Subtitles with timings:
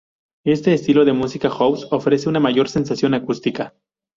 [0.45, 3.75] Este estilo de música house ofrece una mayor sensación acústica.